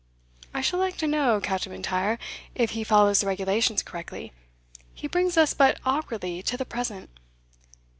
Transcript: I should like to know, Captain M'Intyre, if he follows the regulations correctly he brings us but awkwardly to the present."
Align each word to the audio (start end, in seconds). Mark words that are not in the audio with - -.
I 0.51 0.61
should 0.61 0.79
like 0.79 0.97
to 0.97 1.05
know, 1.07 1.39
Captain 1.39 1.71
M'Intyre, 1.71 2.17
if 2.55 2.71
he 2.71 2.83
follows 2.83 3.19
the 3.19 3.27
regulations 3.27 3.83
correctly 3.83 4.33
he 4.95 5.07
brings 5.07 5.37
us 5.37 5.53
but 5.53 5.79
awkwardly 5.85 6.41
to 6.41 6.57
the 6.57 6.65
present." 6.65 7.11